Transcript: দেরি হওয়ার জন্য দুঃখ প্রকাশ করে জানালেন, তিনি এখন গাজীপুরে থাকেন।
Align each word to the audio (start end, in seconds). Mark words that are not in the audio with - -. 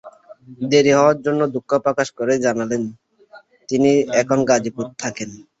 দেরি 0.71 0.91
হওয়ার 0.97 1.17
জন্য 1.25 1.41
দুঃখ 1.55 1.71
প্রকাশ 1.85 2.07
করে 2.17 2.33
জানালেন, 2.45 2.83
তিনি 3.69 3.89
এখন 4.21 4.39
গাজীপুরে 4.49 4.89
থাকেন। 5.03 5.29